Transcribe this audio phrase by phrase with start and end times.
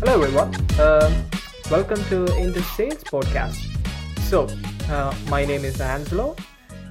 [0.00, 0.54] Hello, everyone.
[0.78, 1.24] Um,
[1.70, 3.56] welcome to Indus Sales Podcast.
[4.28, 4.48] So,
[4.90, 6.36] uh, my name is Angelo,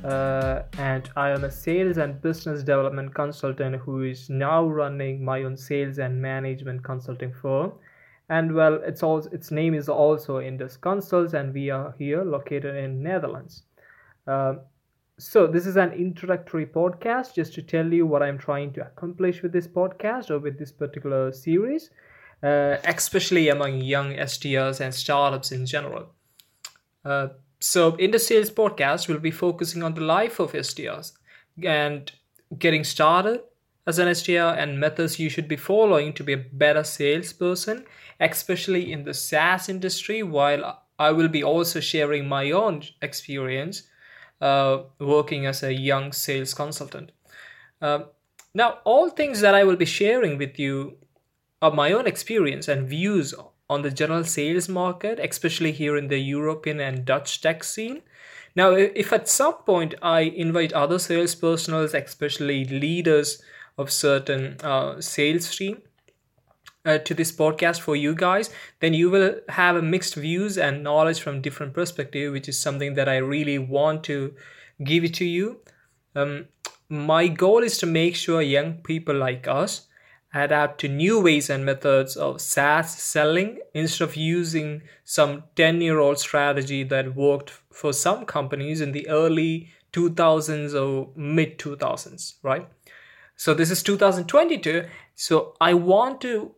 [0.03, 5.43] uh, and I am a sales and business development consultant who is now running my
[5.43, 7.73] own sales and management consulting firm.
[8.29, 12.75] And well, it's also its name is also Indus Consults, and we are here located
[12.75, 13.63] in Netherlands.
[14.27, 14.61] Um,
[15.17, 19.41] so this is an introductory podcast just to tell you what I'm trying to accomplish
[19.41, 21.89] with this podcast or with this particular series
[22.43, 26.07] uh, especially among young SDRs and startups in general.
[27.59, 31.13] So, in the sales podcast, we'll be focusing on the life of SDRs
[31.63, 32.11] and
[32.57, 33.41] getting started
[33.87, 37.85] as an SDR and methods you should be following to be a better salesperson,
[38.19, 40.21] especially in the SaaS industry.
[40.21, 43.83] While I will be also sharing my own experience
[44.41, 47.11] uh, working as a young sales consultant.
[47.81, 47.99] Uh,
[48.53, 50.97] now, all things that I will be sharing with you
[51.61, 53.33] are my own experience and views
[53.69, 58.01] on the general sales market, especially here in the European and Dutch tech scene.
[58.55, 63.41] Now, if at some point I invite other sales personnel, especially leaders
[63.77, 65.81] of certain uh, sales team,
[66.87, 70.83] uh, to this podcast for you guys, then you will have a mixed views and
[70.83, 74.33] knowledge from different perspective, which is something that I really want to
[74.83, 75.59] give it to you.
[76.15, 76.45] Um,
[76.89, 79.86] my goal is to make sure young people like us
[80.43, 85.99] adapt to new ways and methods of SaaS selling instead of using some 10 year
[85.99, 92.67] old strategy that worked for some companies in the early 2000s or mid 2000s, right?
[93.35, 94.85] So this is 2022.
[95.15, 96.55] So I want to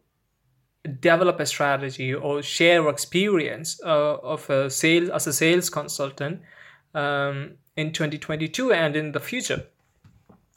[1.00, 6.42] develop a strategy or share experience uh, of a sales as a sales consultant
[6.94, 9.66] um, in 2022 and in the future.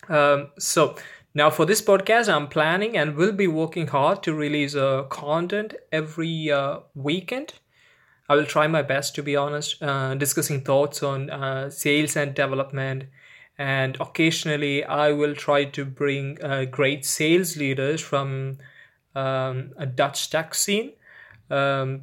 [0.09, 0.97] Um, so
[1.35, 5.75] now, for this podcast, I'm planning and will be working hard to release uh, content
[5.91, 7.55] every uh, weekend.
[8.29, 12.35] I will try my best, to be honest, uh, discussing thoughts on uh, sales and
[12.35, 13.05] development.
[13.57, 18.59] And occasionally, I will try to bring uh, great sales leaders from
[19.15, 20.93] um, a Dutch tech scene.
[21.51, 22.03] Um,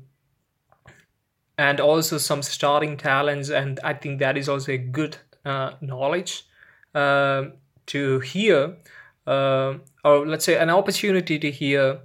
[1.56, 6.46] and also some starting talents, and I think that is also a good uh, knowledge
[6.94, 8.78] to hear
[9.30, 12.00] uh, or let's say an opportunity to hear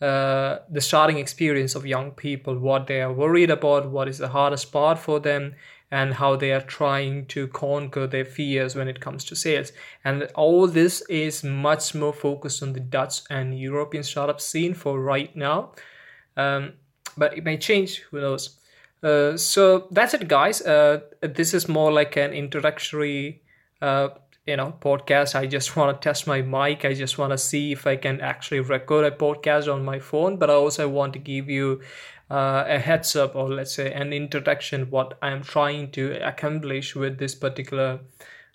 [0.00, 4.28] uh, the starting experience of young people, what they are worried about, what is the
[4.28, 5.54] hardest part for them,
[5.90, 9.72] and how they are trying to conquer their fears when it comes to sales.
[10.04, 14.98] And all this is much more focused on the Dutch and European startup scene for
[14.98, 15.72] right now.
[16.36, 16.72] Um,
[17.16, 18.58] but it may change, who knows.
[19.02, 20.62] Uh, so that's it, guys.
[20.62, 23.42] Uh, this is more like an introductory
[23.82, 24.08] uh,
[24.46, 25.34] you know podcast.
[25.34, 26.84] I just want to test my mic.
[26.84, 30.36] I just want to see if i can actually record a podcast on my phone
[30.36, 31.80] but i also want to give you
[32.30, 37.18] uh, a heads up or let's say an introduction what i'm trying to accomplish with
[37.18, 38.00] this particular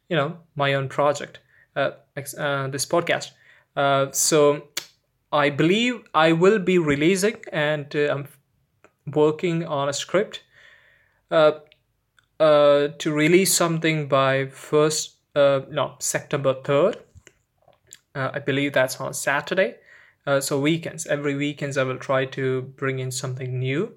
[0.10, 1.40] you know my own project
[1.76, 1.92] uh,
[2.38, 3.32] uh, this podcast.
[3.76, 4.70] Uh, so
[5.32, 8.28] i believe i will be releasing and uh, i'm
[9.14, 10.42] working on a script
[11.30, 11.52] uh,
[12.40, 16.98] to release something by first uh, no September third.
[18.16, 19.76] Uh, I believe that's on Saturday.
[20.26, 23.94] Uh, so weekends, every weekends, I will try to bring in something new.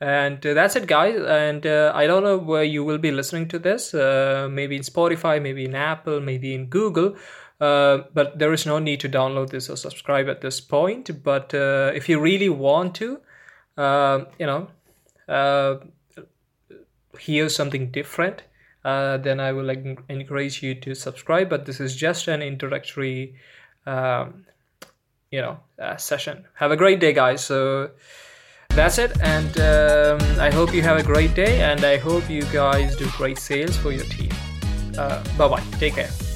[0.00, 1.16] And uh, that's it, guys.
[1.16, 3.94] And uh, I don't know where you will be listening to this.
[3.94, 7.16] Maybe in Spotify, maybe in Apple, maybe in Google.
[7.58, 11.22] But there is no need to download this or subscribe at this point.
[11.22, 13.20] But if you really want to,
[14.38, 14.68] you know,
[17.18, 18.42] hear something different,
[18.84, 21.48] uh, then I will like, encourage you to subscribe.
[21.48, 23.36] But this is just an introductory,
[23.86, 24.46] um,
[25.30, 26.44] you know, uh, session.
[26.54, 27.44] Have a great day, guys.
[27.44, 27.90] So
[28.70, 32.42] that's it, and um, I hope you have a great day, and I hope you
[32.52, 34.32] guys do great sales for your team.
[34.96, 35.62] Uh, bye bye.
[35.78, 36.31] Take care.